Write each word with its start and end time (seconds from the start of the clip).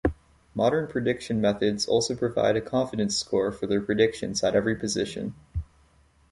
Modern 0.55 0.87
prediction 0.87 1.39
methods 1.39 1.85
also 1.85 2.15
provide 2.15 2.55
a 2.55 2.61
confidence 2.61 3.15
score 3.15 3.51
for 3.51 3.67
their 3.67 3.81
predictions 3.81 4.43
at 4.43 4.55
every 4.55 4.75
position. 4.75 5.35